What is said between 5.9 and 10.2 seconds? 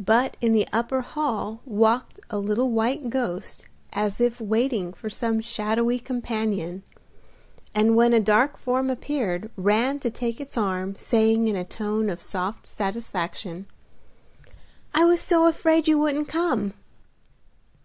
companion, and when a dark form appeared ran to